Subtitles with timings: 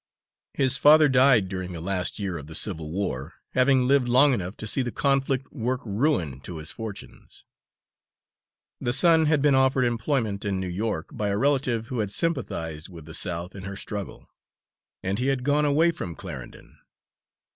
[0.55, 4.57] His father died during the last year of the Civil War, having lived long enough
[4.57, 7.45] to see the conflict work ruin to his fortunes.
[8.79, 12.89] The son had been offered employment in New York by a relative who had sympathised
[12.89, 14.27] with the South in her struggle;
[15.03, 16.79] and he had gone away from Clarendon.